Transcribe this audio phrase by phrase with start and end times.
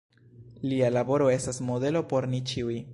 [0.71, 2.85] Lia laboro estas modelo por ni ĉiuj.